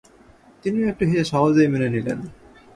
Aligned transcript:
তিনিও 0.63 0.89
একটু 0.91 1.03
হেসে 1.09 1.23
সহজেই 1.31 1.71
মেনে 1.73 1.87
নিলেন। 1.89 2.19